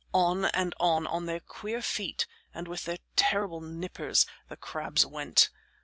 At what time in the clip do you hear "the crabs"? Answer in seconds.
4.49-5.05